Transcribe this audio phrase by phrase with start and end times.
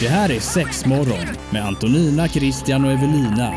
[0.00, 3.52] Det här är Sexmorgon med Antonina, Christian och Evelina.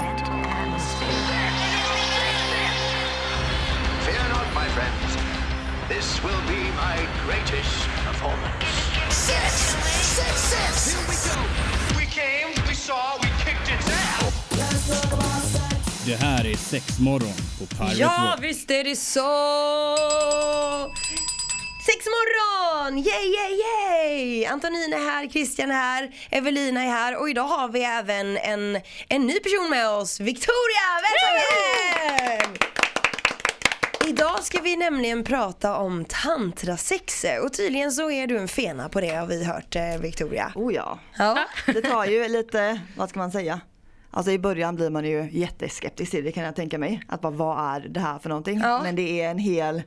[4.06, 5.17] Fear not, my friends.
[5.90, 8.66] This will be my greatest performance.
[9.09, 9.75] Six!
[10.16, 10.93] Six, six!
[10.93, 11.39] Here we go.
[12.00, 14.39] We came, we saw, we kicked its ass.
[16.05, 18.44] Det här är Sexmorgon på Pirate Ja, Rock.
[18.44, 19.30] visst är det så!
[21.86, 22.97] Sex morgon!
[22.97, 24.45] Yay, yay, yay!
[24.45, 28.82] Antonina är här, Christian är här, Evelina är här och idag har vi även en,
[29.09, 30.87] en ny person med oss, Victoria!
[31.04, 32.58] Välkommen!
[34.08, 39.02] Idag ska vi nämligen prata om tantrasex och tydligen så är du en fena på
[39.02, 40.52] det har vi hört eh, Victoria.
[40.56, 41.00] Oh ja.
[41.18, 41.38] Ja.
[41.66, 43.62] Det tar ju lite, vad ska man säga?
[44.12, 47.04] Alltså i början blir man ju jätteskeptisk till det kan jag tänka mig.
[47.08, 48.59] Att bara vad är det här för någonting?
[48.59, 48.84] Ja.
[48.84, 49.84] Men det är en hel,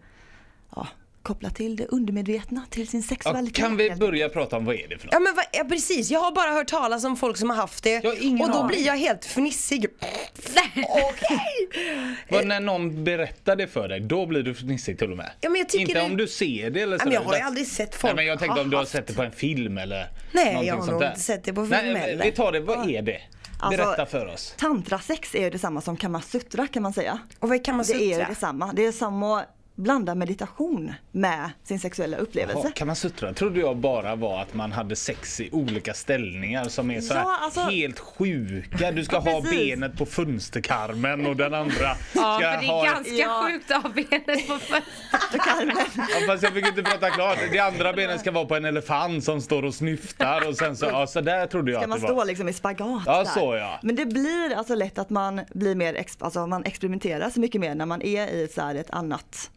[0.77, 0.87] ja,
[1.27, 3.57] kopplat till det undermedvetna, till sin Ja, sexualitet.
[3.57, 5.13] kan vi börja prata om vad är det för något?
[5.15, 7.85] Ja men vad, ja, precis, jag har bara hört talas om folk som har haft
[7.85, 8.67] det Jag har ingen och då aning.
[8.69, 9.87] blir jag helt fnissig.
[10.89, 12.45] Okej!
[12.45, 15.31] När någon berättar det för dig, då blir du fnissig till och med.
[15.41, 17.05] Ja, men jag tycker Inte det- om du ser det eller Ja, så.
[17.05, 18.93] men jag har ju aldrig sett folk Nej, men jag tänkte om du har haft.
[18.93, 21.71] sett det på en film eller Nej, jag har nog inte sett det på film
[21.71, 22.25] Nej, heller.
[22.25, 23.21] Vi tar det, vad är det?
[23.61, 24.55] Alltså, Berätta för oss.
[24.59, 27.19] Tantrasex är ju detsamma som kamasutra kan man säga.
[27.39, 28.73] Och vad kan man Det är ju detsamma.
[28.73, 29.45] Det är samma
[29.77, 32.61] blanda meditation med sin sexuella upplevelse.
[32.65, 33.33] Jaha, kan man sutra?
[33.33, 37.37] Trodde jag bara var att man hade sex i olika ställningar som är så Ja,
[37.41, 38.91] alltså- helt sjuka.
[38.93, 42.87] Du ska Ja, ha benet på fönsterkarmen och den andra ska Ja, för det ha
[42.87, 43.47] är ganska Ja.
[43.51, 45.73] sjukt att ha benet på fötterna.
[45.97, 47.39] Ja, fast jag fick inte prata klart.
[47.53, 50.87] Det andra benet ska vara på en elefant som står och snyftar och sen så,
[50.87, 52.21] ja så där trodde jag Ska att man det var.
[52.21, 53.25] stå liksom i spagat Ja, där.
[53.25, 53.79] så ja.
[53.83, 57.61] Men det blir alltså lätt att man blir mer, ex- alltså man experimenterar så mycket
[57.61, 59.51] mer när man är i så här ett annat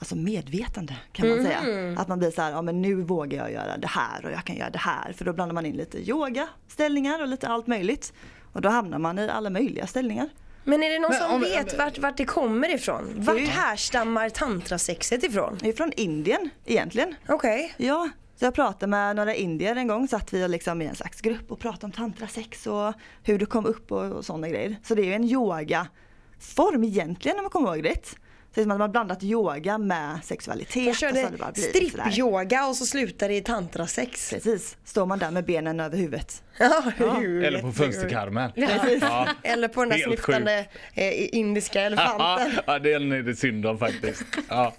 [0.00, 1.58] Alltså medvetande kan man säga.
[2.00, 4.44] Att man blir så här, ja men nu vågar jag göra det här och jag
[4.44, 5.12] kan göra det här.
[5.12, 8.12] För då blandar man in lite yoga, ställningar och lite allt möjligt.
[8.52, 10.28] Och då hamnar man i alla möjliga ställningar.
[10.64, 13.12] Men är det någon Men som om- vet vart, vart det kommer ifrån?
[13.16, 15.58] Vart Det- härstammar tantrasexet ifrån?
[15.60, 17.14] Det är från Indien egentligen.
[17.28, 17.74] Okej.
[17.76, 21.20] Ja, så jag pratade med några indier en gång, satt vi liksom i en slags
[21.20, 24.76] grupp och pratade om tantrasex och hur det kom upp och, och sådana grejer.
[24.84, 28.16] Så det är ju en yogaform egentligen om man kommer ihåg rätt.
[28.50, 30.76] Så det är som att man har blandat yoga med sexualitet.
[30.76, 34.30] Jag och så har körde strippyoga och så slutar det i tantrasex.
[34.30, 36.42] Precis, står man där med benen över huvudet.
[36.58, 38.52] Ja, Eller på fönsterkarmen.
[38.52, 39.02] Precis.
[39.02, 39.28] Ja.
[39.42, 42.52] Eller på den där Helt sniftande eh, indiska elefanten.
[42.66, 44.24] ja, den är det synd om faktiskt.
[44.48, 44.74] Ja.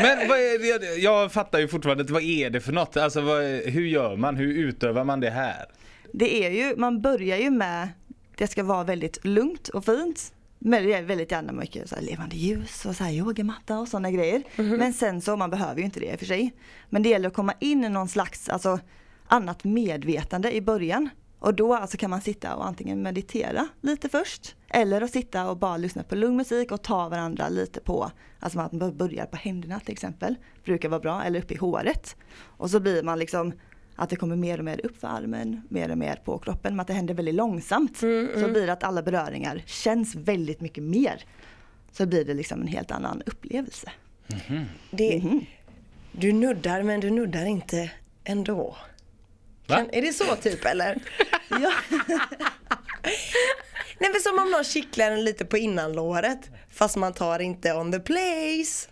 [0.00, 2.96] Men vad är det, jag fattar ju fortfarande inte, vad är det för något?
[2.96, 4.36] Alltså vad, hur gör man?
[4.36, 5.66] Hur utövar man det här?
[6.12, 7.88] Det är ju, man börjar ju med,
[8.36, 10.33] det ska vara väldigt lugnt och fint.
[10.66, 14.10] Men det är väldigt gärna mycket så levande ljus och så här yogamatta och sådana
[14.10, 14.42] grejer.
[14.56, 16.54] Men sen så, man behöver ju inte det i och för sig.
[16.90, 18.78] Men det gäller att komma in i någon slags alltså,
[19.26, 21.08] annat medvetande i början.
[21.38, 24.56] Och då alltså kan man sitta och antingen meditera lite först.
[24.68, 28.10] Eller att sitta och bara lyssna på lugn musik och ta varandra lite på,
[28.40, 30.34] alltså att man börjar på händerna till exempel.
[30.64, 32.16] Brukar vara bra, eller uppe i håret.
[32.40, 33.52] Och så blir man liksom
[33.96, 36.80] att det kommer mer och mer upp för armen, mer och mer på kroppen, men
[36.80, 37.96] att det händer väldigt långsamt.
[37.98, 41.24] Så blir det att alla beröringar känns väldigt mycket mer.
[41.92, 43.92] Så blir det liksom en helt annan upplevelse.
[44.90, 45.46] Det, Mhm.
[46.12, 47.90] Du nuddar men du nuddar inte
[48.24, 48.76] ändå.
[49.66, 49.76] Va?
[49.76, 51.02] Kan, är det så typ eller?
[51.48, 51.72] Ja.
[53.98, 57.92] Nej men som om någon kittlar en lite på innanlåret fast man tar inte on
[57.92, 58.88] the place.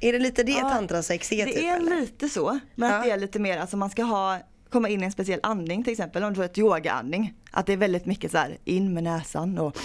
[0.00, 2.00] Är det lite det Ja, tantrasex är typ Det är eller?
[2.00, 2.96] lite så, men Ja.
[2.96, 4.38] att det är lite mer, alltså man ska ha
[4.70, 7.34] komma in i en speciell andning till exempel, om du har ett yogaandning.
[7.50, 9.76] Att det är väldigt mycket så här in med näsan och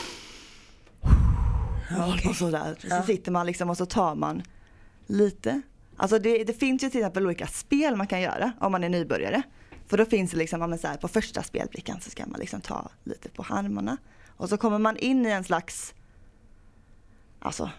[2.29, 2.75] och sådär.
[2.89, 4.43] Så sitter man liksom och så tar man
[5.07, 5.61] lite.
[5.97, 8.89] Alltså det, det finns ju till exempel olika spel man kan göra om man är
[8.89, 9.41] nybörjare.
[9.87, 12.61] För då finns det liksom, ja, så här, på första spelbrickan så ska man liksom
[12.61, 13.97] ta lite på armarna.
[14.27, 15.93] Och så kommer man in i en slags,
[17.39, 17.69] alltså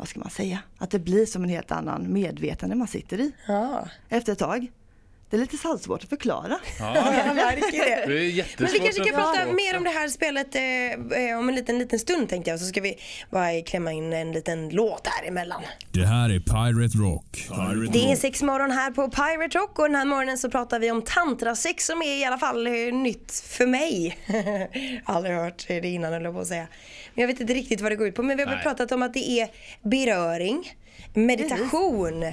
[0.00, 3.32] vad ska man säga, att det blir som en helt annan medvetande man sitter i.
[3.46, 4.70] Ja, efter ett tag.
[5.30, 6.58] Det är lite svårt att förklara.
[6.78, 6.94] Ja,
[7.26, 8.14] jag märker det.
[8.14, 11.48] det är Men vi kanske kan prata mer om det här spelet eh, eh, om
[11.48, 12.60] en liten, liten stund tänkte jag.
[12.60, 12.98] Så ska vi
[13.30, 15.62] bara klämma in en liten låt här emellan.
[15.92, 17.48] Det här är Pirate Rock.
[17.48, 20.80] Pirate Det är sex morgon här på Pirate Rock och den här morgonen så pratar
[20.80, 24.18] vi om tantrasex som är i alla fall eh, nytt för mig.
[25.04, 26.66] Aldrig hört det innan höll jag på att säga.
[27.14, 28.22] Men jag vet inte riktigt vad det går ut på.
[28.22, 28.62] Men vi har Nej.
[28.62, 29.48] pratat om att det är
[29.82, 30.72] beröring,
[31.14, 32.24] meditation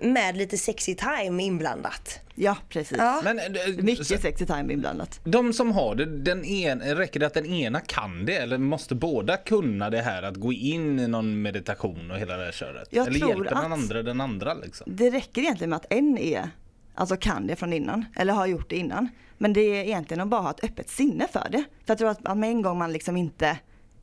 [0.00, 2.20] med lite sexy time inblandat.
[2.34, 2.98] Ja, precis.
[2.98, 3.20] Ja.
[3.24, 3.44] Men, eh,
[3.78, 5.20] Mycket så- sexy time inblandat.
[5.24, 8.94] De som har det, den en, räcker det att den ena kan det eller måste
[8.94, 12.88] båda kunna det här att gå in i någon meditation och hela det här köret?
[12.90, 14.86] Jag eller tror hjälper den andra den andra liksom?
[14.96, 16.50] Det räcker egentligen med att en är
[16.94, 19.08] alltså kan det från innan eller har gjort det innan.
[19.38, 21.58] Men det är egentligen att bara ha ett öppet sinne för det.
[21.58, 23.58] För jag tror att att med en gång man liksom inte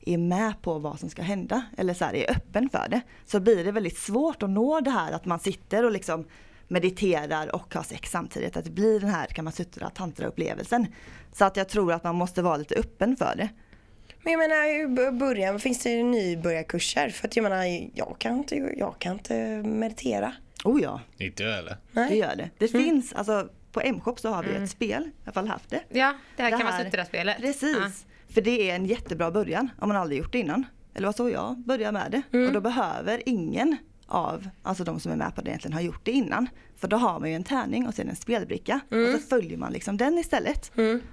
[0.06, 3.40] är med på vad som ska hända eller så här, är öppen för det så
[3.40, 6.26] blir det väldigt svårt att nå det här att man sitter och liksom
[6.68, 8.58] mediterar och har sex samtidigt.
[8.58, 10.88] Att det blir den här kan man suttra tantra upplevelsen.
[11.34, 13.50] Så att jag tror att man måste vara lite öppen för det.
[14.24, 17.10] Men jag menar i början finns det nybörjarkurser?
[17.10, 19.34] För att jag menar jag kan inte, jag kan inte
[19.64, 20.34] meditera.
[20.64, 21.72] Oh ja, Inte jag eller?
[21.72, 22.18] det Nej.
[22.18, 22.50] gör det.
[22.58, 25.82] Det finns, alltså på M-shop så har vi ett spel, i alla fall haft det.
[25.90, 27.38] Ja, det här Det kan här- vara suttra-spelet.
[27.38, 28.06] Precis.
[28.34, 30.66] För det är en jättebra början om man aldrig gjort det innan.
[30.94, 32.38] Eller vad så jag börjar med det.
[32.48, 36.06] Och då behöver ingen av alltså de som är med på det egentligen ha gjort
[36.06, 36.48] det innan.
[36.78, 38.80] För då har man ju en tärning och sen en spelbricka.
[38.90, 40.72] Och så följer man liksom den istället.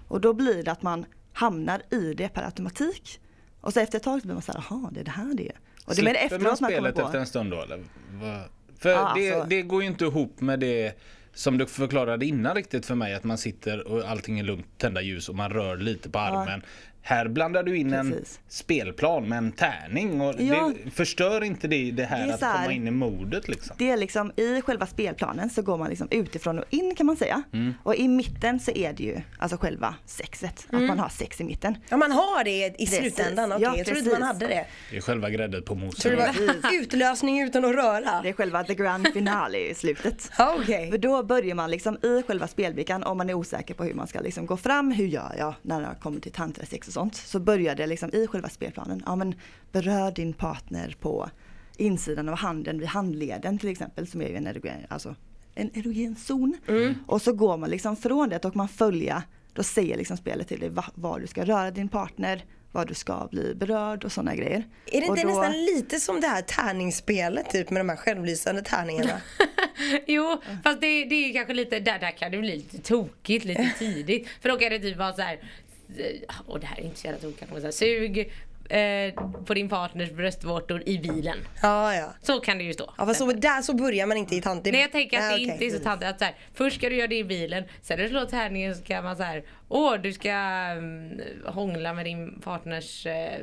[0.08, 3.20] Och då blir det att man hamnar i det per automatik.
[3.60, 5.48] Och så efter ett tag så blir man såhär, jaha det är det här det
[5.48, 5.56] är.
[5.86, 7.00] Och det är mer Slipper man man spelet på.
[7.00, 7.76] efter en stund då eller?
[7.76, 8.40] Va?
[8.78, 10.92] För Ja, det, alltså- det går ju inte ihop med det
[11.34, 15.00] som du förklarade innan riktigt för mig att man sitter och allting är lugnt, tända
[15.02, 16.62] ljus och man rör lite på armen.
[17.02, 18.40] Här blandar du in en Precis.
[18.48, 20.72] spelplan med en tärning och Ja.
[20.84, 23.76] det förstör inte det det här Det är att här- komma in i modet liksom?
[23.78, 27.16] Det är liksom i själva spelplanen så går man liksom utifrån och in kan man
[27.16, 27.42] säga.
[27.52, 27.74] Mm.
[27.82, 31.44] Och i mitten så är det ju alltså själva sexet, att man har sex i
[31.44, 31.76] mitten.
[31.88, 32.98] Ja man har det i Precis.
[32.98, 34.66] slutändan, okej Ja, jag trodde inte man hade det.
[34.90, 36.18] Det är själva grädden på moset.
[36.72, 38.20] utlösning utan att röra.
[38.22, 40.30] Det är själva the grand finale i slutet.
[40.38, 40.90] Okej.
[40.90, 44.06] För då börjar man liksom i själva spelbrickan om man är osäker på hur man
[44.06, 44.90] ska liksom gå fram.
[44.90, 47.14] Hur gör jag när det kommer till tantrasex och sånt?
[47.14, 49.02] Så börjar det liksom i själva spelplanen.
[49.06, 49.34] Ja men
[49.72, 51.30] berör din partner på
[51.76, 55.14] insidan av handen vid handleden till exempel som är ju en erogen, alltså
[55.54, 56.56] en erogen zon.
[57.06, 60.60] Och så går man liksom från det och man följer, då säger liksom spelet till
[60.60, 64.34] dig va- var du ska röra din partner, var du ska bli berörd och sådana
[64.34, 64.64] grejer.
[64.86, 68.62] Är det inte då- nästan lite som det här tärningsspelet typ med de här självlysande
[68.62, 69.20] tärningarna?
[70.06, 73.44] Jo, fast det, det är ju kanske lite, där, där kan det bli lite tokigt
[73.44, 74.28] lite tidigt.
[74.40, 75.40] För då kan det typ vara så här.
[76.46, 78.32] Och det här är inte så jävla tokigt kanske, men sug
[78.68, 79.14] eh,
[79.44, 81.38] på din partners bröstvårtor i bilen.
[81.62, 82.14] Ja, ja.
[82.22, 82.94] Så kan det ju stå.
[82.98, 84.64] Ja fast så, där så börjar man inte i tant.
[84.64, 85.52] Nej jag tänker att Nej, det okej.
[85.52, 87.96] inte är så tantigt att så här, först ska du göra det i bilen, sen
[87.96, 92.04] när du slår tärningen så kan man så här, åh du ska mm, hångla med
[92.04, 93.38] din partners eh,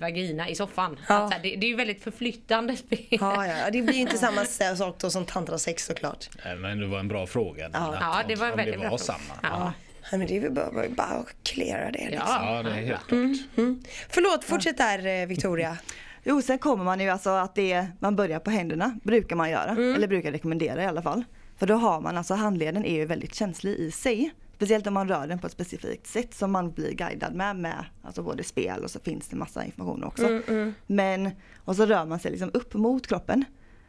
[0.00, 0.98] vagina i soffan.
[1.08, 1.14] Ja.
[1.14, 2.98] Att, så här, det, det är ju väldigt förflyttande spel.
[3.10, 6.28] Ja, ja, det blir ju inte samma sak då som tantrasex såklart.
[6.44, 7.70] Nej, Men det var en bra fråga.
[7.72, 7.96] Ja.
[8.00, 9.18] Ja, det var en väldigt det bra var fråga.
[9.18, 9.34] samma.
[9.42, 9.72] Ja.
[10.12, 12.10] Nej, men det är väl bara, bara, att klära det.
[12.10, 12.26] Liksom.
[12.28, 12.62] Ja.
[12.62, 13.34] Det är helt Mm.
[13.54, 13.92] klart.
[14.08, 15.78] Förlåt, fortsätt där eh, Victoria.
[16.24, 19.50] Jo, sen kommer man ju alltså att det är, man börjar på händerna, brukar man
[19.50, 19.70] göra.
[19.70, 21.24] Eller brukar rekommendera i alla fall.
[21.58, 24.30] För då har man alltså, handleden är ju väldigt känslig i sig.
[24.56, 27.84] Speciellt om man rör den på ett specifikt sätt som man blir guidad med, med
[28.02, 30.40] alltså både spel och så finns det massa information också.
[30.86, 31.30] Men,
[31.64, 33.44] och så rör man sig liksom upp mot kroppen.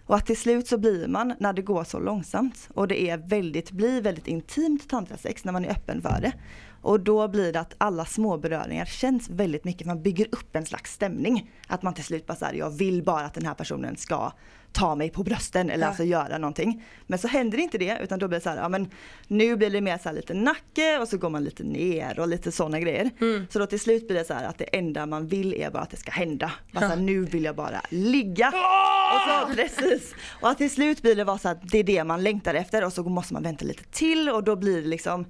[0.10, 3.18] Och att till slut så blir man, när det går så långsamt och det är
[3.18, 6.34] väldigt, blir väldigt intimt tantrasex när man är öppen för det.
[6.82, 10.66] Och då blir det att alla små beröringar känns väldigt mycket, man bygger upp en
[10.66, 11.52] slags stämning.
[11.68, 14.32] Att man till slut bara säger jag vill bara att den här personen ska
[14.72, 15.88] ta mig på brösten eller Ja.
[15.88, 16.84] alltså göra någonting.
[17.08, 18.90] Men så händer inte det utan då blir det så här, ja men
[19.28, 22.28] nu blir det mer så här lite nacke och så går man lite ner och
[22.28, 23.10] lite sådana grejer.
[23.50, 25.90] Så då till slut blir det så att det enda man vill är bara att
[25.90, 26.52] det ska hända.
[26.72, 28.48] Bara så här, nu vill jag bara ligga.
[28.48, 30.16] Och så, precis.
[30.42, 32.84] Och att till slut blir det bara så att det är det man längtar efter
[32.86, 35.26] och så måste man vänta lite till och då blir det liksom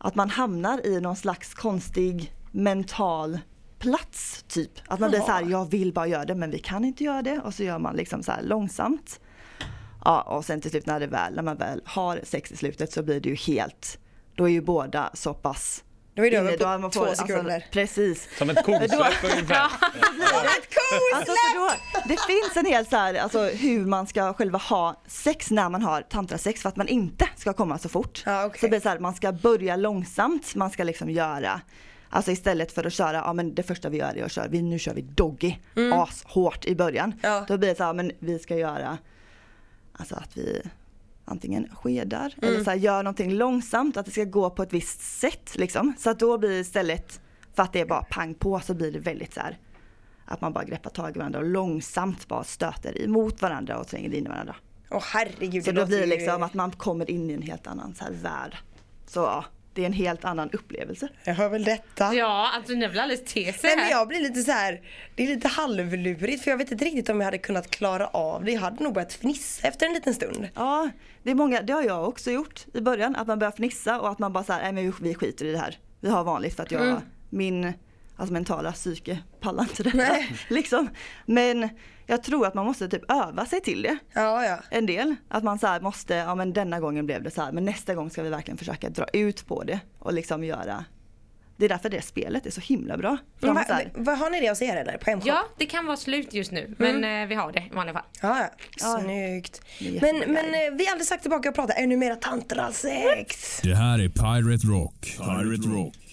[0.00, 3.38] att man hamnar i någon slags konstig mental
[3.78, 4.70] plats typ.
[4.86, 7.22] Att man blir så här, jag vill bara göra det men vi kan inte göra
[7.22, 9.20] det och så gör man liksom så här långsamt.
[10.04, 12.92] Ja och sen till slut när det väl, när man väl har sex i slutet
[12.92, 13.98] så blir det ju helt,
[14.34, 17.14] då är ju båda så pass Då är det över på då man två får-
[17.14, 17.54] sekunder.
[17.54, 18.28] Alltså, precis.
[18.38, 18.92] Som ett kosläpp
[19.24, 19.64] ungefär.
[19.64, 21.14] Ett kos!
[21.14, 21.70] Alltså, då,
[22.08, 25.82] det finns en hel så här, alltså hur man ska själva ha sex när man
[25.82, 28.22] har tantrasex för att man inte ska komma så fort.
[28.26, 28.60] Ja, okej.
[28.60, 31.60] Så det blir så här, man ska börja långsamt, man ska liksom göra
[32.12, 34.62] Alltså istället för att köra, ja men det första vi gör är att köra, vi,
[34.62, 35.56] nu kör vi doggy,
[35.94, 37.12] ashårt i början.
[37.22, 37.44] Ja.
[37.48, 38.98] Då blir det så här, men vi ska göra,
[39.92, 40.62] alltså att vi
[41.30, 45.00] antingen skedar eller så här, gör någonting långsamt, att det ska gå på ett visst
[45.00, 45.92] sätt liksom.
[45.98, 47.20] Så att då blir det istället,
[47.54, 49.58] för att det är bara pang på så blir det väldigt så här
[50.24, 54.14] att man bara greppar tag i varandra och långsamt bara stöter emot varandra och tränger
[54.14, 54.56] in i varandra.
[54.90, 55.64] Åh herregud.
[55.64, 58.04] Så då blir det ju- liksom att man kommer in i en helt annan så
[58.04, 58.56] här värld.
[59.06, 61.08] Så ja, det är en helt annan upplevelse.
[61.24, 62.14] Jag hör väl detta.
[62.14, 64.80] Ja, alltså det vill alldeles te sig Nej men jag blir lite så här.
[65.14, 68.44] det är lite halvlurigt för jag vet inte riktigt om jag hade kunnat klara av
[68.44, 68.52] det.
[68.52, 70.48] Jag hade nog börjat fnissa efter en liten stund.
[70.54, 70.90] Ja,
[71.22, 74.08] det är många, det har jag också gjort i början, att man börjar fnissa och
[74.10, 75.78] att man bara säger nej men vi- skiter i det här.
[76.00, 77.00] Vi har vanligt för att jag,
[77.30, 77.72] min,
[78.16, 80.16] alltså mentala psyke pallar inte detta.
[80.48, 80.88] liksom.
[81.26, 81.68] Men
[82.10, 83.98] jag tror att man måste typ öva sig till det.
[84.12, 84.58] Ja, ja.
[84.70, 85.16] En del.
[85.28, 87.94] Att man så här måste, ja men denna gången blev det så här men nästa
[87.94, 90.84] gång ska vi verkligen försöka dra ut på det och liksom göra
[91.56, 93.16] det är därför det spelet är så himla bra.
[93.40, 94.98] För Men här, vad har ni det hos er eller?
[94.98, 95.28] På hemshop?
[95.28, 98.04] Ja, det kan vara slut just nu men eh, vi har det i vanliga fall.
[98.22, 98.48] Ja,
[98.80, 99.00] ja.
[99.00, 99.60] Snyggt.
[100.00, 103.60] Men, men eh, vi har aldrig sagt tillbaka och pratat ännu mera tantrasex.
[103.62, 105.16] Det här är Pirate Rock.
[105.18, 106.09] Pirate Rock.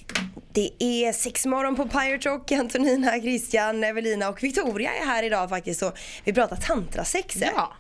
[0.58, 2.52] Det är sex morgon på Pirate Rock.
[2.52, 7.36] Antonina, Christian, Evelina och Victoria är här idag faktiskt och vi pratar tantrasex.
[7.42, 7.74] Ja.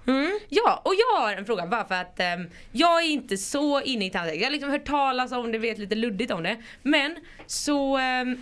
[0.49, 4.05] ja, och jag har en fråga bara för att ehm, jag är inte så inne
[4.05, 4.39] i tandläkare.
[4.39, 6.57] Jag har liksom hört talas om det, vet lite luddigt om det.
[6.81, 7.15] Men
[7.47, 8.41] så ehm,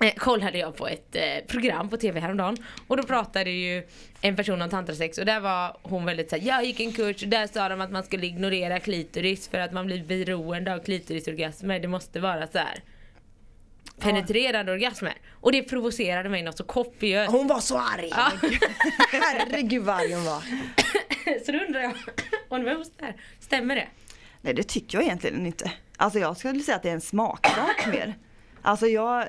[0.00, 2.56] eh, kollade jag på ett eh, program på TV häromdagen
[2.86, 3.88] och då pratade ju
[4.20, 7.28] en person om tantrasex och där var hon väldigt såhär, jag gick en kurs och
[7.28, 11.80] där sa de att man skulle ignorera klitoris för att man blir beroende av klitorisorgasmer.
[11.80, 12.82] Det måste vara så här
[14.00, 15.14] penetrerande orgasmer.
[15.32, 17.32] Och det provocerade mig något så kopiöst.
[17.32, 18.08] Hon var så arg.
[18.10, 18.32] Ja.
[19.12, 20.42] Herregud vad arg hon var.
[21.46, 21.92] Så då undrar jag
[22.48, 23.16] om det var där.
[23.40, 23.86] Stämmer det?
[24.40, 25.72] nej det tycker jag egentligen inte.
[25.96, 28.14] Alltså jag skulle säga att det är en smaksak mer.
[28.62, 29.24] Alltså jag,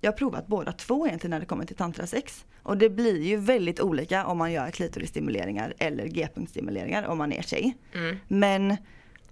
[0.00, 2.44] jag har provat båda två egentligen när det kommer till tantrasex.
[2.62, 7.42] Och det blir ju väldigt olika om man gör klitorisstimuleringar eller g-punktstimuleringar om man är
[7.42, 7.76] tjej.
[8.28, 8.76] Men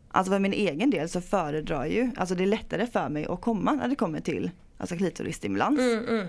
[0.08, 3.40] alltså för min egen del så föredrar ju, alltså det är lättare för mig att
[3.40, 5.80] komma när det kommer till alltså klitorisstimulans.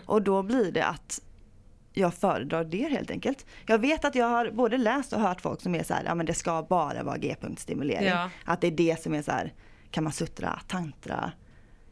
[0.06, 1.22] Och då blir det att
[1.94, 3.46] jag föredrar det helt enkelt.
[3.68, 6.16] Jag vet att jag har både läst och hört folk som är så här, ja
[6.16, 8.08] men det ska bara vara g-punktstimulering.
[8.08, 8.30] Ja.
[8.46, 9.54] Att det är det som är så här,
[9.92, 11.32] kan man suttra, tantra,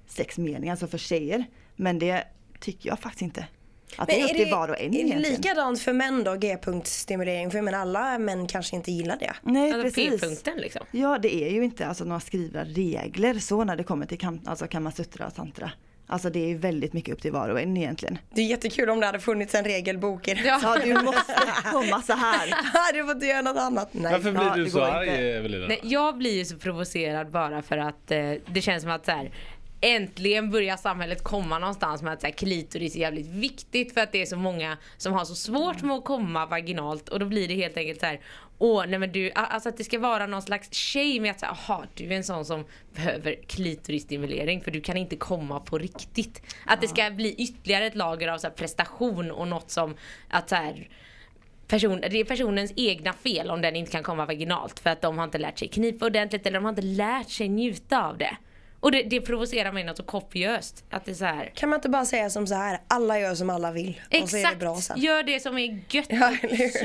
[0.08, 1.46] sexmeningar, alltså för tjejer.
[1.76, 2.24] Men det
[2.60, 3.48] tycker jag faktiskt inte.
[3.98, 7.52] Att det är upp till var och en är det likadant för män då, g-punktsstimulering?
[7.52, 9.34] För menar alla män kanske inte gillar det.
[9.42, 10.22] Nej Alltså precis.
[10.22, 10.86] p-punkten liksom.
[10.92, 14.42] Ja det är ju inte alltså några skrivna regler så när det kommer till kam,
[14.46, 15.72] alltså kamasutra och tantra.
[16.10, 18.18] Alltså det är ju väldigt mycket upp till var och en egentligen.
[18.34, 20.42] Det är jättekul om det hade funnits en regelbok i det.
[20.42, 20.60] Ja.
[20.64, 21.34] Ja du måste
[21.72, 22.54] komma så här.
[22.94, 23.90] hade fått göra något annat.
[23.92, 24.12] Nej.
[24.12, 25.20] Varför blir Ja, du så arg inte.
[25.22, 25.68] Evelina?
[25.68, 29.12] Nej, jag blir ju så provocerad bara för att eh, det känns som att så
[29.12, 29.32] här,
[29.82, 34.12] Äntligen börjar samhället komma någonstans med att så här, klitoris är jävligt viktigt för att
[34.12, 37.48] det är så många som har så svårt med att komma vaginalt och då blir
[37.48, 38.20] det helt enkelt så här.
[38.60, 41.52] Åh, nej men du, alltså att det ska vara någon slags shame i att säga,
[41.52, 42.66] aha, du är en sån som
[42.96, 46.42] behöver klitorisstimulering för du kan inte komma på riktigt.
[46.66, 49.96] Att det ska bli ytterligare ett lager av så prestation och något som
[50.30, 50.90] att så här,
[51.68, 55.18] person, det är personens egna fel om den inte kan komma vaginalt för att de
[55.18, 58.38] har inte lärt sig knipa ordentligt eller de har inte lärt sig njuta av det.
[58.80, 60.84] Och det, det provocerar mig något så kopiöst.
[60.90, 61.52] Att det är så här.
[61.56, 64.02] Kan man inte bara säga som så här, alla gör som alla vill.
[64.22, 65.00] Och så är det Exakt, bra sen.
[65.00, 66.06] gör det som är gött.
[66.10, 66.38] Ja?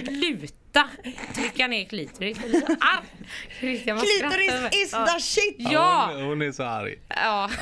[0.07, 0.89] Sluta
[1.35, 2.39] trycka ner klitoris.
[2.41, 4.01] Jag blir så arg.
[4.01, 5.57] Klitoris is the shit!
[5.59, 6.11] Ja!
[6.13, 6.99] Hon, hon är så arg.
[7.09, 7.51] ja.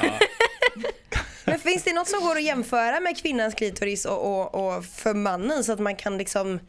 [1.45, 5.15] Men finns det något som går att jämföra med kvinnans klitoris och, och, och för
[5.15, 6.61] mannen så att man kan liksom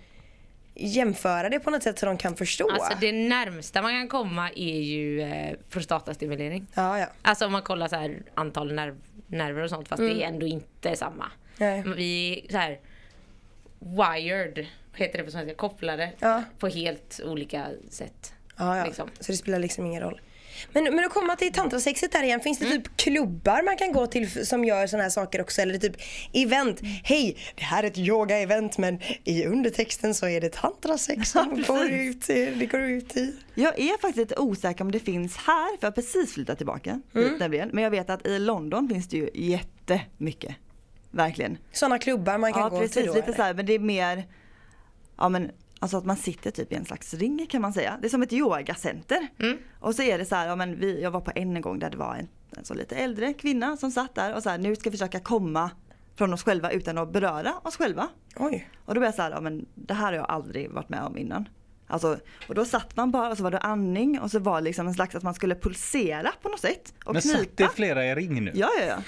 [0.88, 2.70] jämföra det på något sätt så de kan förstå?
[2.72, 6.68] Alltså det närmsta man kan komma är ju eh, prostatastimulering.
[6.74, 7.08] Ja, ja.
[7.22, 8.96] Alltså om man kollar så här antal nerv,
[9.28, 11.26] nerver och sånt fast det är ändå inte samma.
[11.58, 11.84] Nej.
[11.96, 12.80] Vi är så här
[13.80, 16.44] wired, heter det på svenska, kopplade Ja.
[16.60, 18.34] på helt olika sätt.
[18.58, 18.86] Ja, ja.
[18.86, 19.10] Liksom.
[19.20, 20.22] Så det spelar liksom ingen roll.
[20.74, 24.08] Men, men att komma till tantrasexet där igen, finns det typ klubbar man kan gå
[24.08, 25.62] till som gör såna här saker också?
[25.62, 25.96] Eller typ
[26.34, 26.80] event?
[27.04, 31.90] Hej, det här är ett yoga-event men i undertexten så är det tantrasex som går
[31.90, 33.36] ut, i- det går ut i.
[33.56, 37.02] Jag är faktiskt lite osäker om det finns här, för jag har precis flyttat tillbaka
[37.14, 37.70] hit nämligen.
[37.74, 40.56] Men jag vet att i London finns det ju jättemycket.
[41.12, 41.58] Verkligen.
[41.72, 43.14] Såna klubbar man kan Ja gå precis, till då?
[43.14, 43.36] lite eller?
[43.36, 44.24] så här, men det är mer,
[45.18, 47.98] ja men alltså att man sitter typ i en slags ring kan man säga.
[48.02, 49.28] Det är som ett yogacenter.
[49.80, 51.90] Och så är det så här, ja men vi, jag var på en gång där
[51.90, 54.76] det var en, en så lite äldre kvinna som satt där och så här, nu
[54.76, 55.72] ska vi försöka komma
[56.16, 58.08] från oss själva utan att beröra oss själva.
[58.36, 58.70] Oj.
[58.86, 61.04] Och då blev jag så här, ja men det här har jag aldrig varit med
[61.04, 61.50] om innan.
[61.88, 64.64] Alltså, och då satt man bara och så var det andning och så var det
[64.66, 66.94] liksom en slags att man skulle pulsera på något sätt.
[67.06, 67.38] Och Men knipa.
[67.40, 68.52] satt det flera i ring nu?
[68.56, 68.98] Ja, ja, ja.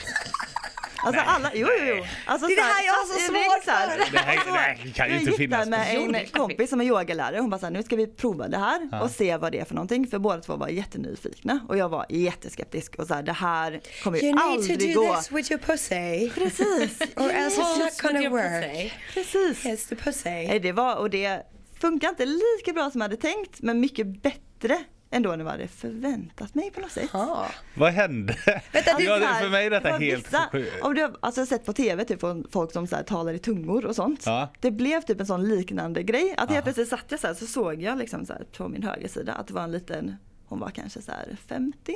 [1.03, 2.03] Alltså alla, jo jo jo.
[2.25, 4.11] Alltså, Det är det här jag har så svårt för.
[4.11, 5.67] Det här, det här kan ju Jag inte gick finnas.
[5.69, 7.39] med en kompis som är yogalärare.
[7.39, 9.65] Hon bara så här, nu ska vi prova det här och se vad det är
[9.65, 10.07] för någonting.
[10.07, 14.17] För båda två var jättenyfikna och jag var jätteskeptisk och så här, det här kommer
[14.17, 15.15] ju You need to aldrig do gå.
[15.15, 16.29] this with your pussy.
[16.29, 18.93] Precis, Or else it's not gonna work.
[19.13, 19.65] precis.
[19.65, 20.29] Yes, the pussy.
[20.29, 21.41] Nej, det var, och det
[21.81, 24.83] funkar inte lika bra som jag hade tänkt men mycket bättre
[25.13, 27.09] ändå än vad jag hade förväntat mig på något sätt.
[27.13, 27.47] Ja.
[27.73, 28.35] Vad hände?
[28.45, 30.71] Vänta, det är ja, det, för mig är detta det var helt vissa- sjukt.
[30.83, 33.39] Om du har alltså, sett på tv typ från folk som så här, talar i
[33.39, 34.23] tungor och sånt.
[34.25, 34.53] Ja.
[34.59, 36.35] Det blev typ en sån liknande grej.
[36.37, 38.83] Att helt plötsligt satt jag så här så såg jag liksom så här, på min
[38.83, 40.15] högersida att det var en liten,
[40.45, 41.93] hon var kanske så här 50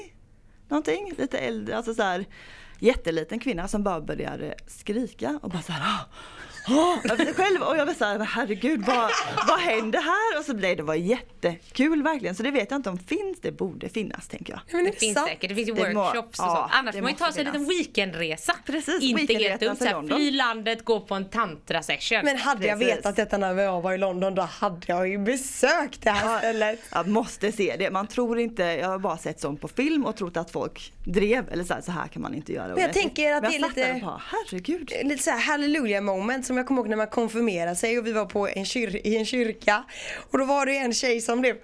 [0.70, 2.26] någonting, lite äldre, alltså så här
[2.80, 6.06] jätteliten kvinna som bara börjar skrika och bara så här "Ah,
[6.68, 9.12] ah", över sig själv och jag var såhär, herregud vad,
[9.48, 10.40] vad händer här?
[10.40, 13.52] Och så blev det var jättekul verkligen så det vet jag inte om finns, det
[13.52, 14.60] borde finnas tänker jag.
[14.72, 15.28] Men Det är finns sant?
[15.30, 16.72] säkert, det finns ju Det må- workshops och ja, sånt.
[16.74, 18.56] Annars det får man ju ta sig en liten weekendresa.
[18.66, 19.70] Precis, Inte helt dumt.
[19.76, 20.18] till såhär, London.
[20.18, 22.20] Fly landet, gå på en tantra session.
[22.24, 22.96] Men hade jag Precis.
[22.98, 26.80] vetat detta när jag var i London då hade jag ju besökt det här stället.
[26.92, 30.16] Jag måste se det, man tror inte, jag har bara sett sånt på film och
[30.16, 32.68] trott att folk drev eller så här, så här kan man inte göra.
[32.68, 34.92] Men jag tänker att det är jag lite- bara, herregud.
[35.04, 38.12] lite så här hallelujah moment som jag kommer ihåg när man konfirmerade sig och vi
[38.12, 39.84] var på en kyr- i en kyrka
[40.32, 41.56] och då var det en tjej som blev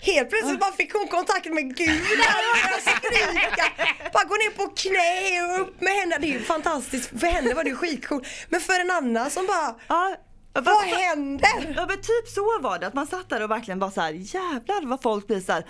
[0.00, 3.64] Helt plötsligt bara fick hon kontakt med Gud där och började skrika.
[4.12, 6.20] Bara gå ner på knä och upp med händerna.
[6.20, 7.20] Det är ju fantastiskt.
[7.20, 8.26] För henne var det ju skitcoolt.
[8.48, 10.16] Men för en annan som bara Ja,
[10.52, 11.74] Vad händer?
[11.76, 14.12] Ja men typ så var det, att man satt där och verkligen bara så här
[14.12, 15.64] jävlar vad folk blir så här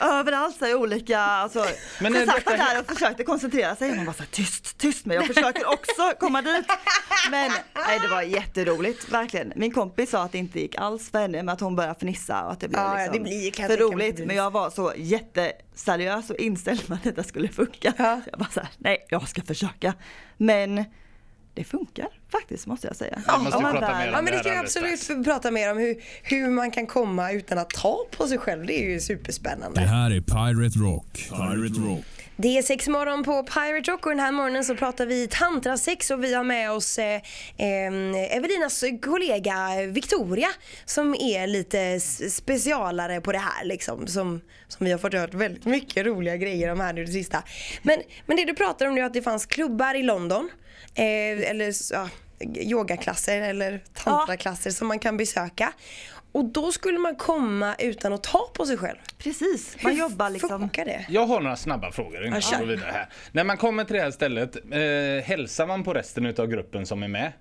[0.00, 1.64] överallt så här, olika, alltså.
[2.00, 4.78] Men så satt man där och försökte koncentrera sig och man bara så här, tyst,
[4.78, 6.66] tyst men jag försöker också komma dit.
[7.30, 7.50] Men
[7.86, 9.52] nej det var jätteroligt, verkligen.
[9.56, 12.44] Min kompis sa att det inte gick alls för henne men att hon började fnissa
[12.44, 14.26] och att det blev Ja, liksom det blir- för roligt.
[14.26, 17.92] Men jag var så jätteseriös och inställd på att detta skulle funka.
[17.98, 18.20] Ja.
[18.30, 19.94] Jag bara så här, nej jag ska försöka.
[20.36, 20.84] Men
[21.58, 23.22] det funkar faktiskt måste jag säga.
[23.26, 25.24] Ja, måste Om man prata mer Ja men det ska vi absolut strax.
[25.24, 25.78] prata mer om.
[25.78, 28.66] Hur, hur man kan komma utan att ta på sig själv.
[28.66, 29.80] Det är ju Det superspännande.
[29.80, 31.28] här är Pirate Rock.
[31.30, 32.04] Pirate Rock.
[32.40, 36.10] Det är sex morgon på Pirate Rock och den här morgonen så pratar vi tantrasex
[36.10, 37.14] och vi har med oss eh,
[37.56, 40.48] eh, Evelinas kollega Victoria
[40.84, 44.06] som är lite specialare på det här liksom.
[44.06, 47.42] Som, som vi har fått hört väldigt mycket roliga grejer om här nu det sista.
[47.82, 50.50] Men, men det du pratar om nu är att det fanns klubbar i London.
[50.94, 52.08] Eh, eller ja,
[52.56, 55.72] yogaklasser eller tantraklasser som man kan besöka.
[56.32, 58.96] Och då skulle man komma utan att ta på sig själv.
[59.18, 60.48] Precis, man Hur jobbar liksom.
[60.48, 61.06] funkar det?
[61.08, 63.08] Jag har några snabba frågor innan Ja, vi går vidare här.
[63.32, 67.02] När man kommer till det här stället, eh, hälsar man på resten av gruppen som
[67.02, 67.32] är med?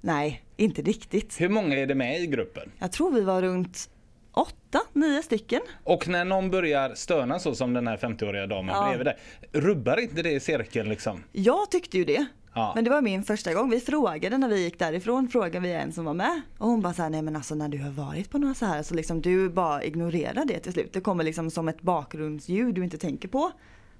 [0.00, 1.40] Nej, inte riktigt.
[1.40, 2.72] Hur många är det med i gruppen?
[2.78, 3.90] Jag tror vi var runt
[4.32, 5.60] åtta, nio stycken.
[5.84, 8.86] Och när någon börjar stöna så som den här 50-åriga damen Ja.
[8.88, 9.16] bredvid dig,
[9.52, 11.24] rubbar inte det cirkeln liksom?
[11.32, 12.26] Jag tyckte ju det.
[12.54, 12.72] Ja.
[12.74, 13.70] Men det var min första gång.
[13.70, 16.40] Vi frågade när vi gick därifrån, frågade vi en som var med.
[16.58, 18.82] Och hon bara såhär, nej men alltså när du har varit på några så här
[18.82, 20.92] så liksom du bara ignorerar det till slut.
[20.92, 23.52] Det kommer liksom som ett bakgrundsljud du inte tänker på.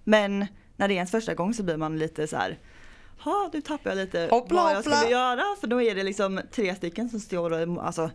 [0.05, 2.59] Men när det är ens första gång så blir man lite så här.
[3.25, 4.97] Ja, nu tappar jag lite Hoppla, vad jag hoppla.
[4.97, 5.43] skulle göra.
[5.61, 8.11] För då är det liksom tre stycken som står och alltså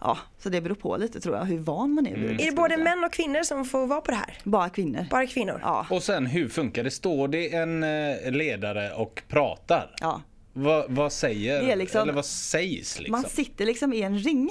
[0.00, 2.40] Ja, så det beror på lite tror jag hur van man är vid Mm.
[2.40, 4.38] Är det både män och kvinnor som får vara på det här?
[4.44, 5.06] Bara kvinnor.
[5.10, 5.60] Bara kvinnor?
[5.62, 5.86] Ja.
[5.90, 6.90] Och sen hur funkar det?
[6.90, 9.94] Står det en eh, ledare och pratar?
[10.00, 10.22] ja.
[10.52, 13.12] Vad, vad säger, liksom- eller vad sägs liksom?
[13.12, 14.50] Man sitter liksom i en ring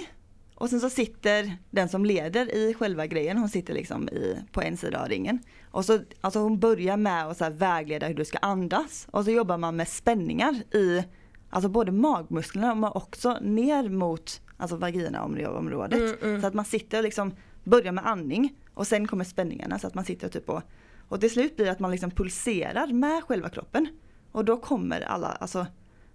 [0.55, 4.61] och sen så sitter den som leder i själva grejen, hon sitter liksom i, på
[4.61, 5.39] en sida av ringen.
[5.71, 9.25] Och så, alltså hon börjar med att så här vägleda hur du ska andas och
[9.25, 11.03] så jobbar man med spänningar i
[11.49, 16.19] alltså både magmusklerna men också ner mot alltså vaginaområdet.
[16.41, 19.95] Så att man sitter och liksom börjar med andning och sen kommer spänningarna så att
[19.95, 20.63] man sitter typ och
[21.09, 23.87] och till slut blir det att man liksom pulserar med själva kroppen.
[24.31, 25.65] Och då kommer alla, alltså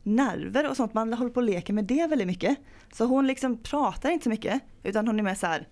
[0.03, 2.59] nerver och sånt, man håller på och leker med det väldigt mycket.
[2.93, 5.69] Så hon liksom pratar inte så mycket utan hon är mer så här,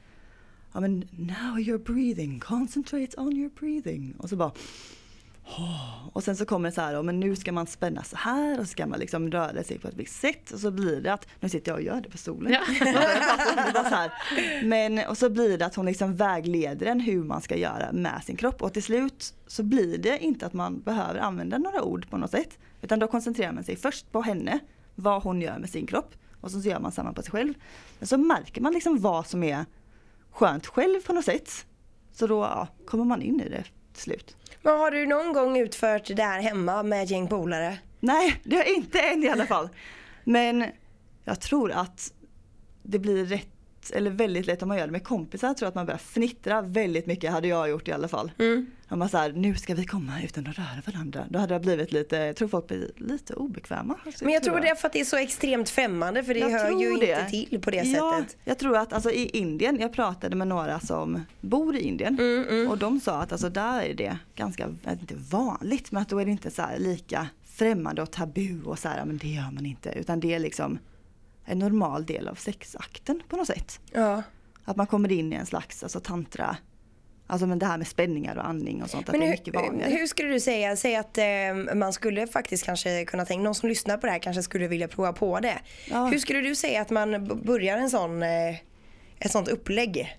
[0.73, 4.15] ja men now you're breathing, concentrate on your breathing.
[4.19, 4.53] Och så bara
[6.13, 8.67] Och sen så kommer det så här, men nu ska man spänna så här och
[8.67, 11.27] så ska man liksom röra sig på ett visst sätt och så blir det att,
[11.41, 12.53] nu sitter jag och gör det på stolen.
[12.53, 12.61] Ja.
[14.65, 18.21] Men och så blir det att hon liksom vägleder en hur man ska göra med
[18.25, 22.11] sin kropp och till slut så blir det inte att man behöver använda några ord
[22.11, 22.59] på något sätt.
[22.83, 24.59] Utan då koncentrerar man sig först på henne,
[24.95, 27.55] vad hon gör med sin kropp och så gör man samma på sig själv.
[27.99, 29.65] Men så märker man liksom vad som är
[30.31, 31.67] skönt själv på något sätt.
[32.13, 33.65] Så då ja, kommer man in i det
[33.97, 34.37] slut.
[34.63, 37.79] Men har du någon gång utfört det här hemma med ett gäng polare?
[38.01, 39.69] Nej, det har jag inte än i alla fall.
[40.25, 40.65] Men
[41.25, 42.13] jag tror att
[42.83, 43.52] det blir rätt,
[43.91, 45.49] eller väldigt lätt om man gör det med kompisar.
[45.49, 48.33] Jag tror att man börjar fnittra väldigt mycket, hade jag gjort i alla fall.
[48.89, 51.27] Om man säger nu ska vi komma utan att röra varandra.
[51.29, 53.95] Då hade jag blivit lite, jag tror folk blir lite obekväma.
[54.21, 56.51] Men jag tror det är för att det är så extremt främmande för det Jag
[56.51, 57.21] hör ju det.
[57.21, 58.37] inte till på det ja, sättet.
[58.45, 62.71] Jag tror att alltså, i Indien, jag pratade med några som bor i Indien Mm,
[62.71, 66.25] och de sa att alltså, där är det ganska, inte vanligt, men att då är
[66.25, 69.67] det inte så här lika främmande och tabu och så här, men det gör man
[69.67, 69.91] inte.
[69.91, 70.79] Utan det är liksom
[71.45, 73.81] en normal del av sexakten på något sätt.
[73.93, 74.23] Ja.
[74.65, 76.57] Att man kommer in i en slags alltså, tantra,
[77.27, 79.39] alltså men det här med spänningar och andning och sånt, att Men det är hur,
[79.39, 79.91] mycket vanligare.
[79.91, 83.69] hur skulle du säga, säg att eh, man skulle faktiskt kanske kunna tänka, någon som
[83.69, 85.59] lyssnar på det här kanske skulle vilja prova på det.
[85.91, 86.07] Ja.
[86.07, 88.57] Hur skulle du säga att man börjar en sån, eh,
[89.19, 90.19] ett sånt upplägg?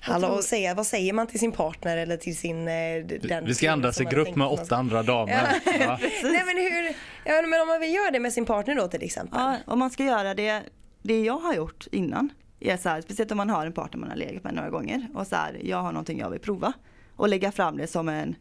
[0.00, 2.68] Hallå, säga, vad säger man till sin partner eller till sin...
[2.68, 5.32] eh, Den Vi ska andas i grupp med åtta andra damer.
[5.64, 5.98] Ja.
[6.22, 9.02] Nej men hur, ja, men om man vill göra det med sin partner då till
[9.02, 9.40] exempel.
[9.40, 10.62] Ja, om man ska göra det,
[11.02, 12.28] det jag har gjort innan,
[12.60, 15.06] är så här, speciellt om man har en partner man har legat med några gånger
[15.14, 16.72] och så här, jag har någonting jag vill prova.
[17.16, 18.34] Och lägga fram det som en,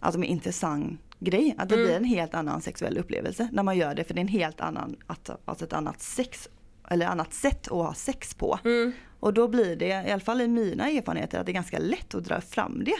[0.00, 1.54] alltså en intressant grej.
[1.58, 4.22] Att det blir en helt annan sexuell upplevelse när man gör det för det är
[4.22, 6.48] en helt annan, att- alltså ett annat sex,
[6.90, 8.58] eller annat sätt att ha sex på.
[9.20, 12.14] Och då blir det, i alla fall i mina erfarenheter, att det är ganska lätt
[12.14, 12.96] att dra fram det.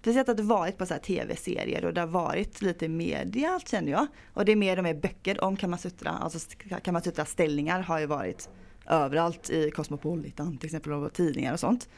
[0.00, 3.92] Speciellt att det varit på så här tv-serier och det har varit lite medialt känner
[3.92, 4.06] jag.
[4.34, 6.38] Och det är mer och mer böcker om Kamasutra, alltså
[6.82, 8.48] Kamasutra ställningar har ju varit
[8.86, 11.88] överallt i Cosmopolitan till exempel och tidningar och sånt.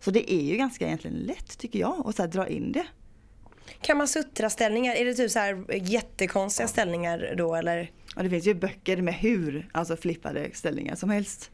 [0.00, 2.86] Så det är ju ganska egentligen lätt tycker jag att så här dra in det.
[3.80, 4.94] Kan man suttra ställningar?
[4.94, 7.90] Är det typ så här jättekonstiga ställningar då eller?
[8.16, 11.50] Och det finns ju böcker med hur, alltså flippade ställningar som helst.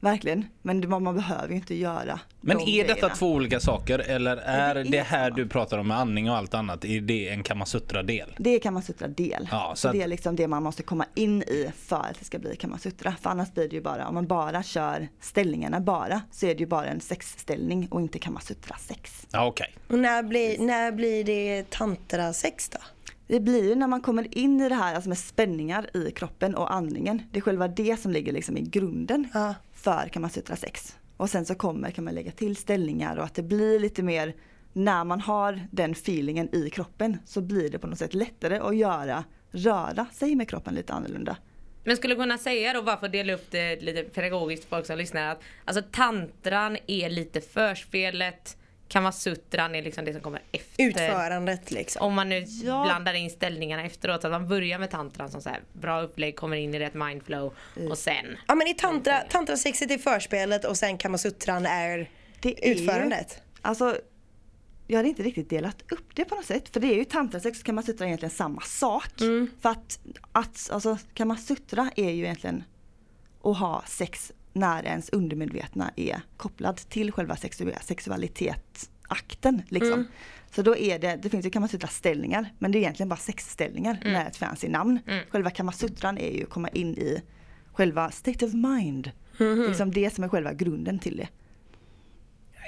[0.00, 0.44] Verkligen.
[0.62, 3.14] Men man man behöver ju inte göra Men de är detta grejerna.
[3.14, 6.36] två olika saker eller är det är det här du pratar om med andning och
[6.36, 8.34] allt annat, är det en kamasutra-del?
[8.38, 9.48] Det kan man sutra del.
[9.50, 12.18] Ja, så så att- det är liksom det man måste komma in i för att
[12.18, 13.14] det ska bli kamasutra.
[13.22, 16.60] För annars blir det ju bara, om man bara kör ställningarna bara, så är det
[16.60, 19.26] ju bara en sexställning och inte kamasutra sex.
[19.32, 19.74] Ja, okej.
[19.88, 22.78] Och när blir, när blir det tantrasex då?
[23.26, 26.54] Det blir ju när man kommer in i det här alltså med spänningar i kroppen
[26.54, 27.22] och andningen.
[27.32, 29.54] Det är själva det som ligger liksom i grunden Ja.
[29.72, 30.96] för kamasutra sex.
[31.16, 34.34] Och sen så kommer, kan man lägga till ställningar och att det blir lite mer,
[34.72, 38.76] när man har den feelingen i kroppen så blir det på något sätt lättare att
[38.76, 41.36] göra, röra sig med kroppen lite annorlunda.
[41.84, 44.86] Men skulle kunna säga då bara för att dela upp det lite pedagogiskt för folk
[44.86, 48.56] som lyssnar att alltså tantran är lite förspelet,
[48.88, 50.84] kamasutran är liksom det som kommer efter.
[50.84, 52.02] Utförandet liksom.
[52.06, 52.82] Om man nu Ja.
[52.84, 56.36] blandar in ställningarna efteråt, så att man börjar med tantran som så här bra upplägg,
[56.36, 57.54] kommer in i rätt mindflow
[57.90, 62.74] och sen Ja men i tantra, tantrasexet är förspelet och sen kamasutran är Det är
[62.74, 63.40] ju- utförandet.
[63.62, 63.96] Alltså,
[64.86, 66.68] jag hade inte riktigt delat upp det på något sätt.
[66.72, 69.08] För det är ju tantrasex och kamasutra egentligen samma sak.
[69.60, 69.98] För att,
[70.32, 72.64] att alltså, kamasutra är ju egentligen
[73.42, 79.62] att ha sex när ens undermedvetna är kopplad till själva sexu- sexualitetsakten.
[79.68, 80.06] Liksom.
[80.50, 84.00] Så då är det, det finns ju kamasutra ställningar men det är egentligen bara sexställningar
[84.04, 84.98] med ett fancy namn.
[85.30, 87.22] Själva kamasutran är ju att komma in i
[87.72, 89.10] själva state of mind.
[89.68, 91.28] Liksom det som är själva grunden till det.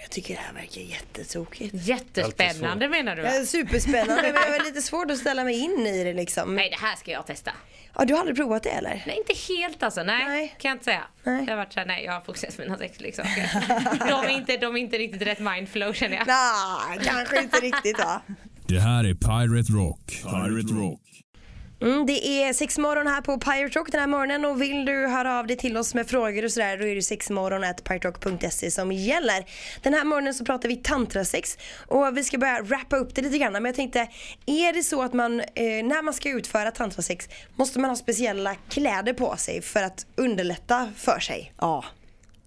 [0.02, 1.74] Jag tycker det här verkar jättetokigt.
[1.74, 3.22] jättespännande menar du?
[3.22, 3.28] va?
[3.34, 6.56] Ja, superspännande men det var lite svårt att ställa mig in i det liksom.
[6.56, 7.50] Nej det här ska jag testa.
[7.94, 9.02] Ja, du har aldrig provat det eller?
[9.06, 10.54] Nej inte helt alltså, nej, Nej.
[10.58, 11.02] kan jag inte säga.
[11.22, 11.46] Nej.
[11.46, 13.50] Det har varit såhär, nej jag har fokuserat på mina sexleksaker.
[14.08, 16.26] de, är inte, de är inte riktigt rätt mindflow känner jag.
[16.26, 18.22] Nej, kanske inte riktigt va?
[18.66, 20.06] Det här är Pirate Rock.
[20.22, 21.00] Pirate Rock.
[21.80, 25.38] Mm, det är sexmorgon här på Pirate Rock den här morgonen och vill du höra
[25.38, 29.44] av dig till oss med frågor och sådär då är det sexmorgon.piraterock.se som gäller.
[29.82, 33.38] Den här morgonen så pratar vi tantrasex och vi ska börja wrappa upp det lite
[33.38, 34.08] grann men jag tänkte,
[34.46, 38.54] är det så att man eh, när man ska utföra tantrasex måste man ha speciella
[38.54, 41.52] kläder på sig för att underlätta för sig?
[41.58, 41.84] Ja,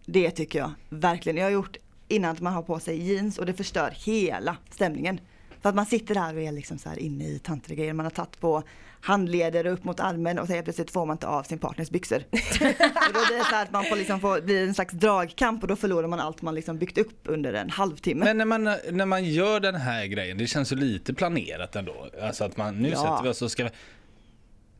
[0.05, 1.37] det tycker jag verkligen.
[1.37, 5.19] Jag har gjort innan att man har på sig jeans och det förstör hela stämningen.
[5.61, 7.93] För att man sitter där och är liksom så här inne i tantragrejer.
[7.93, 8.63] Man har tagit på
[9.01, 12.17] handleder upp mot armen och så helt plötsligt får man inte av sin partners byxor.
[12.31, 15.67] och då blir det så att man får liksom få, blir en slags dragkamp och
[15.67, 18.25] då förlorar man allt man liksom byggt upp under en halvtimme.
[18.25, 22.07] Men när man, när man gör den här grejen, det känns ju lite planerat ändå.
[22.21, 22.95] Alltså att man, nu Ja.
[22.97, 23.69] sätter vi oss och ska...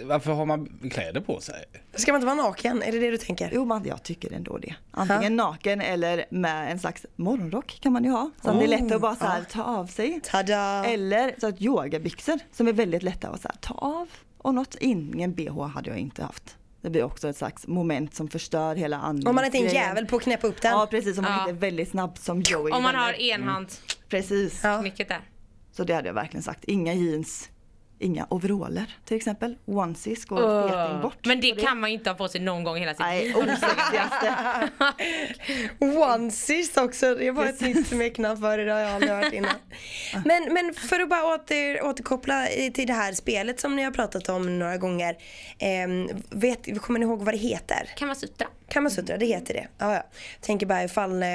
[0.03, 1.63] Varför har man kläder på sig?
[1.95, 2.83] Ska man inte vara naken?
[2.83, 3.49] Är det det du tänker?
[3.53, 4.75] Jo, man, jag tycker ändå det.
[4.91, 8.31] Antingen naken eller med en slags morgonrock kan man ju ha.
[8.43, 10.19] Så att det är lätt att bara så här, ta av sig.
[10.23, 10.85] Tada!
[10.85, 14.07] Eller så att yogabyxor som är väldigt lätta att så här, ta av.
[14.37, 16.57] Och något, ingen bh hade jag inte haft.
[16.81, 19.27] Det blir också ett slags moment som förstör hela andningen.
[19.27, 20.71] Om man inte är en jävel på att knäppa upp den.
[20.71, 21.39] Ja precis, om man Ja.
[21.39, 22.71] inte är väldigt snabb som Joey.
[22.73, 23.19] Om man har Vänner.
[23.33, 24.59] enhands Precis.
[24.63, 24.81] Ja.
[24.81, 25.21] mycket där.
[25.71, 26.63] Så det hade jag verkligen sagt.
[26.63, 27.49] Inga jeans,
[28.01, 29.55] inga overaller till exempel.
[29.65, 31.25] Onesies går feting bort.
[31.25, 33.23] Men det på kan man ju inte ha på sig någon gång hela sitt Nej,
[33.23, 33.35] liv.
[33.37, 34.35] osexigaste.
[35.79, 39.55] Onesies också, det var ett nytt smeknamn för det, det har jag aldrig hört innan.
[40.25, 44.29] Men, men för att bara åter, återkoppla till det här spelet som ni har pratat
[44.29, 45.17] om några gånger.
[45.59, 47.89] Eh, vet, kommer ni ihåg vad det heter?
[47.95, 48.47] Kamasutra.
[48.71, 49.67] Kamasutra, det heter det.
[49.77, 50.03] Ja, ja.
[50.41, 51.29] Tänker bara ifall eh,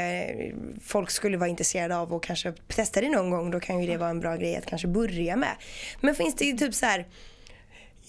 [0.83, 3.97] folk skulle vara intresserade av att kanske testa det någon gång då kan ju det
[3.97, 5.57] vara en bra grej att kanske börja med.
[6.01, 7.07] Men finns det ju typ så här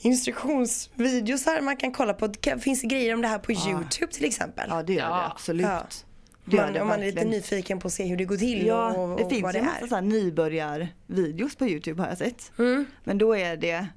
[0.02, 2.34] instruktionsvideos här man kan kolla på?
[2.60, 4.66] Finns det grejer om det här på Youtube till exempel?
[4.70, 5.16] Ja det gör Ja.
[5.16, 5.66] det absolut.
[5.66, 5.88] Ja.
[6.46, 8.66] Det man, det om man är lite nyfiken på att se hur det går till
[8.68, 10.02] Ja, och, och det finns vad ju det en massa är.
[10.02, 12.52] här nybörjarvideos på Youtube har jag sett.
[12.60, 12.86] Mm.
[13.04, 13.88] Men då är det,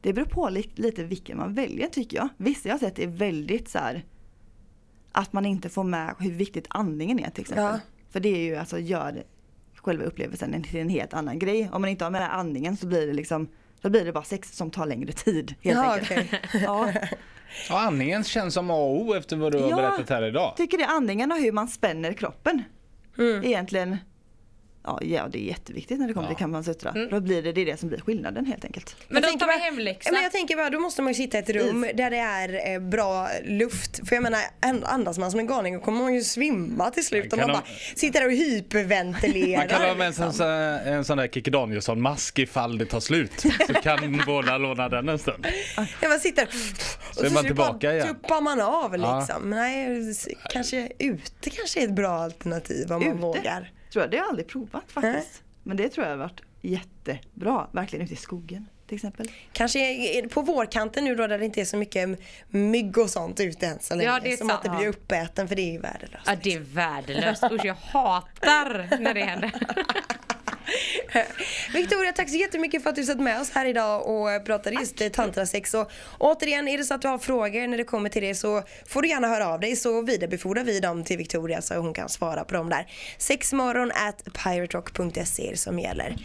[0.00, 2.28] det beror på li, lite vilken man väljer tycker jag.
[2.36, 4.04] Vissa jag har sett är väldigt så här
[5.16, 7.64] att man inte får med hur viktigt andningen är till exempel.
[7.64, 7.78] Ja.
[8.10, 9.22] För det är ju alltså gör
[9.76, 11.70] själva upplevelsen till en helt annan grej.
[11.72, 13.48] Om man inte har med den här andningen så blir det liksom
[13.80, 16.26] då blir det bara sex som tar längre tid helt Ja, enkelt.
[16.32, 16.40] okej.
[16.64, 16.92] Ja,
[17.68, 19.76] Ja, andningen känns som A och O efter vad du har Ja.
[19.76, 20.54] berättat här idag.
[20.56, 22.62] tycker det är andningen och hur man spänner kroppen.
[23.18, 23.44] Mm.
[23.44, 23.96] Egentligen,
[24.86, 26.34] ja, ja det är jätteviktigt när det kommer Ja.
[26.34, 26.94] till Kamasutra.
[27.10, 28.96] Då blir det, det är det som blir skillnaden helt enkelt.
[29.08, 30.08] Men då tänker tar vi bara- hemläxa.
[30.08, 32.16] Ja, Men jag tänker bara, då måste man ju sitta i ett rum där det
[32.16, 34.08] är eh, bra luft.
[34.08, 37.06] För jag menar, an- andas man som en galning och kommer man ju svimma till
[37.06, 37.32] slut.
[37.32, 37.62] Om man de- bara
[37.96, 39.58] sitter där och hyperventilerar.
[39.58, 40.32] Man kan ha med en liksom.
[40.32, 43.40] sån, en sån där Kikki Danielsson-mask ifall det tar slut.
[43.66, 45.46] Så kan båda låna den en stund.
[46.02, 46.42] Ja, man sitter
[47.10, 48.06] och Så är man tillbaka bara igen.
[48.06, 49.18] tuppar man av Ja.
[49.18, 49.50] liksom.
[49.50, 53.20] Nej, s- kanske ute kanske är ett bra alternativ om man Ute?
[53.20, 53.70] vågar.
[53.92, 55.42] Tror jag, det har jag aldrig provat faktiskt.
[55.62, 59.30] Men det tror jag har varit jättebra, verkligen ute i skogen till exempel.
[59.52, 63.66] Kanske på vårkanten nu då där det inte är så mycket mygg och sånt ute
[63.66, 64.08] än så länge.
[64.08, 64.64] Ja, det är som sant.
[64.64, 66.24] att det blir uppäten för det är ju värdelöst.
[66.26, 67.44] Ja det är värdelöst.
[67.52, 69.52] Usch jag hatar när det händer.
[71.72, 75.00] Victoria, tack så jättemycket för att du satt med oss här idag och pratade just
[75.00, 75.74] eh, tantrasex.
[75.74, 78.62] Och återigen, är det så att du har frågor när det kommer till det så
[78.86, 82.08] får du gärna höra av dig så vidarebefordrar vi dem till Victoria så hon kan
[82.08, 82.86] svara på dem där.
[83.18, 86.16] Sexmorgon at piraterock.se är det som gäller.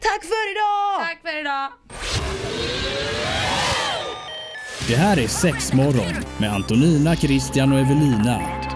[0.00, 1.06] Tack för idag!
[1.08, 1.72] Tack för idag.
[4.88, 8.75] Det här är Sexmorgon med Antonina, Christian och Evelina.